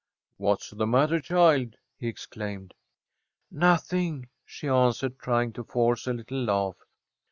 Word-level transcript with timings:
"What's 0.37 0.71
the 0.71 0.87
matter, 0.87 1.19
child?" 1.19 1.75
he 1.95 2.07
exclaimed. 2.07 2.73
"Nothing," 3.51 4.29
she 4.43 4.67
answered, 4.67 5.19
trying 5.19 5.53
to 5.53 5.63
force 5.63 6.07
a 6.07 6.13
little 6.13 6.43
laugh. 6.43 6.77